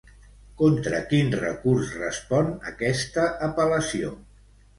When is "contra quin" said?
0.61-1.29